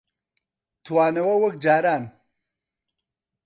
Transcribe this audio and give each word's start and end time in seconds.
توانەوە 0.85 1.35
وەک 1.41 1.55
جاران 1.63 2.03